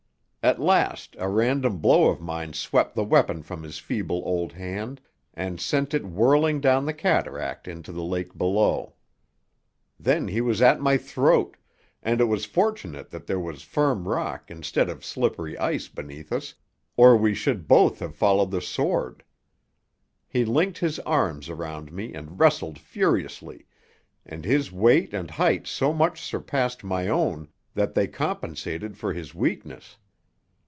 [0.43, 4.99] At last a random blow of mine swept the weapon from his feeble old hand
[5.35, 8.95] and sent it whirling down the cataract into the lake below.
[9.99, 11.57] Then he was at my throat,
[12.01, 16.55] and it was fortunate that there was firm rock instead of slippery ice beneath us,
[16.97, 19.23] or we should both have followed the sword.
[20.27, 23.67] He linked his arms around me and wrestled furiously,
[24.25, 29.35] and his weight and height so much surpassed my own that they compensated for his
[29.35, 29.97] weakness.